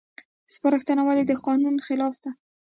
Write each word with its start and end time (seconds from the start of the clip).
سپارښتنه 0.53 1.01
ولې 1.05 1.23
د 1.27 1.31
قانون 1.45 1.75
خلاف 1.87 2.13
ده؟ 2.23 2.31